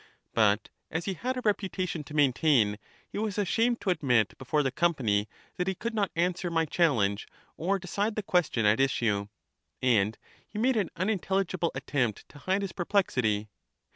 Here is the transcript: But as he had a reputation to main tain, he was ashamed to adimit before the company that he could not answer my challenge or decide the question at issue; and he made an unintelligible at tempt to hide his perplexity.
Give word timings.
But 0.33 0.69
as 0.89 1.05
he 1.05 1.13
had 1.13 1.37
a 1.37 1.41
reputation 1.45 2.03
to 2.05 2.15
main 2.15 2.33
tain, 2.33 2.79
he 3.07 3.19
was 3.19 3.37
ashamed 3.37 3.81
to 3.81 3.91
adimit 3.91 4.35
before 4.39 4.63
the 4.63 4.71
company 4.71 5.29
that 5.57 5.67
he 5.67 5.75
could 5.75 5.93
not 5.93 6.09
answer 6.15 6.49
my 6.49 6.65
challenge 6.65 7.27
or 7.55 7.77
decide 7.77 8.15
the 8.15 8.23
question 8.23 8.65
at 8.65 8.79
issue; 8.79 9.27
and 9.79 10.17
he 10.47 10.57
made 10.57 10.75
an 10.75 10.89
unintelligible 10.95 11.69
at 11.75 11.85
tempt 11.85 12.27
to 12.29 12.39
hide 12.39 12.63
his 12.63 12.71
perplexity. 12.71 13.47